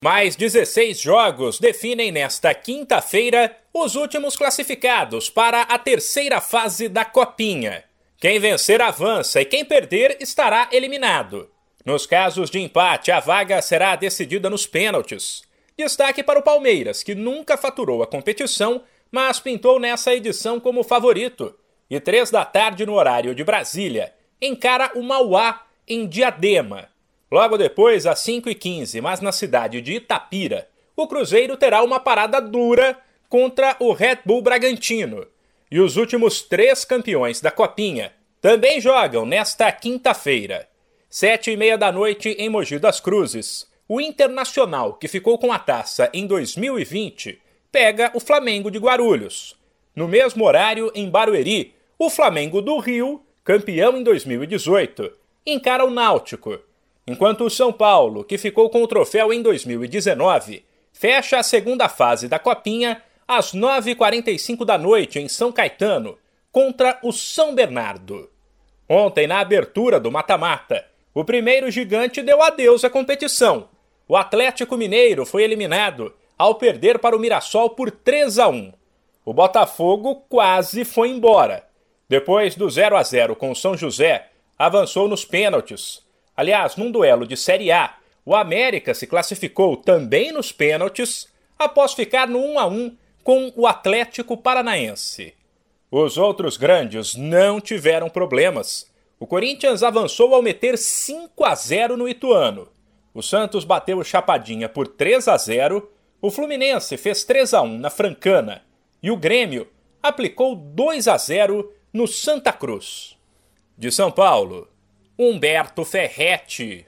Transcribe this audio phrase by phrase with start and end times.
[0.00, 7.82] Mais 16 jogos definem nesta quinta-feira os últimos classificados para a terceira fase da Copinha.
[8.16, 11.50] Quem vencer avança e quem perder estará eliminado.
[11.84, 15.42] Nos casos de empate, a vaga será decidida nos pênaltis.
[15.76, 21.56] Destaque para o Palmeiras, que nunca faturou a competição, mas pintou nessa edição como favorito.
[21.90, 26.88] E três da tarde no horário de Brasília, encara o Mauá em Diadema.
[27.30, 32.98] Logo depois, às 5h15, mas na cidade de Itapira, o Cruzeiro terá uma parada dura
[33.28, 35.26] contra o Red Bull Bragantino.
[35.70, 40.66] E os últimos três campeões da Copinha também jogam nesta quinta-feira.
[41.10, 43.66] Sete e meia da noite em Mogi das Cruzes.
[43.86, 47.40] O Internacional, que ficou com a taça em 2020,
[47.70, 49.56] pega o Flamengo de Guarulhos.
[49.94, 55.10] No mesmo horário, em Barueri, o Flamengo do Rio, campeão em 2018,
[55.46, 56.58] encara o Náutico
[57.08, 60.62] enquanto o São Paulo, que ficou com o troféu em 2019,
[60.92, 66.18] fecha a segunda fase da Copinha às 9h45 da noite em São Caetano,
[66.52, 68.28] contra o São Bernardo.
[68.86, 73.70] Ontem, na abertura do mata-mata, o primeiro gigante deu adeus à competição.
[74.06, 78.70] O Atlético Mineiro foi eliminado ao perder para o Mirassol por 3 a 1.
[79.24, 81.64] O Botafogo quase foi embora.
[82.06, 86.06] Depois do 0 a 0 com o São José, avançou nos pênaltis
[86.38, 91.26] Aliás, num duelo de Série A, o América se classificou também nos pênaltis
[91.58, 95.34] após ficar no 1 a 1 com o Atlético Paranaense.
[95.90, 98.88] Os outros grandes não tiveram problemas.
[99.18, 102.68] O Corinthians avançou ao meter 5 a 0 no Ituano.
[103.12, 105.90] O Santos bateu o Chapadinha por 3 a 0,
[106.22, 108.62] o Fluminense fez 3 a 1 na Francana
[109.02, 109.66] e o Grêmio
[110.00, 113.18] aplicou 2 a 0 no Santa Cruz.
[113.76, 114.68] De São Paulo,
[115.20, 116.86] Humberto Ferretti.